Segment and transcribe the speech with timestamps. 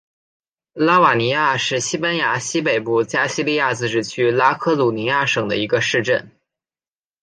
[0.73, 6.31] 拉瓦尼亚是西班牙西北部加利西亚自治区拉科鲁尼亚省的一个市镇。